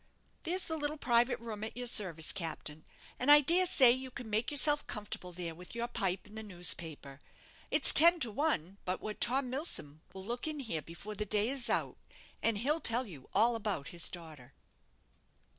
There's 0.41 0.65
the 0.65 0.77
little 0.77 0.97
private 0.97 1.39
room 1.39 1.63
at 1.63 1.77
your 1.77 1.85
service, 1.85 2.31
captain, 2.33 2.85
and 3.19 3.29
I 3.31 3.39
dare 3.41 3.67
say 3.67 3.91
you 3.91 4.09
can 4.09 4.31
make 4.31 4.49
yourself 4.49 4.87
comfortable 4.87 5.31
there 5.31 5.53
with 5.53 5.75
your 5.75 5.87
pipe 5.87 6.25
and 6.25 6.35
the 6.35 6.41
newspaper. 6.41 7.19
It's 7.69 7.93
ten 7.93 8.19
to 8.21 8.31
one 8.31 8.79
but 8.83 8.99
what 8.99 9.21
Tom 9.21 9.51
Milsom 9.51 10.01
will 10.11 10.23
look 10.25 10.47
in 10.47 10.57
before 10.85 11.13
the 11.13 11.27
day's 11.27 11.69
out, 11.69 11.97
and 12.41 12.57
he'll 12.57 12.81
tell 12.81 13.05
you 13.05 13.29
all 13.35 13.55
about 13.55 13.89
his 13.89 14.09
daughter." 14.09 14.55